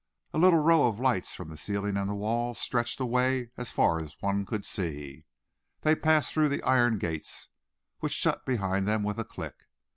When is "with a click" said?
9.03-9.67